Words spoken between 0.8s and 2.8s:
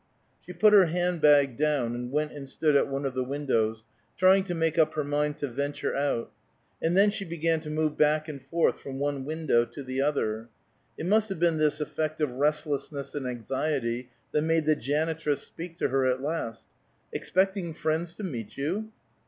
hand bag down, and went and stood